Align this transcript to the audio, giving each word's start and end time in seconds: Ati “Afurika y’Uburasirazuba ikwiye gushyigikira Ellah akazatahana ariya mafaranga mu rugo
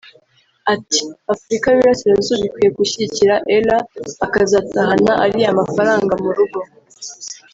Ati 0.73 1.01
“Afurika 1.33 1.65
y’Uburasirazuba 1.69 2.43
ikwiye 2.47 2.69
gushyigikira 2.77 3.35
Ellah 3.55 3.83
akazatahana 4.25 5.11
ariya 5.25 5.57
mafaranga 5.59 6.13
mu 6.23 6.29
rugo 6.37 6.59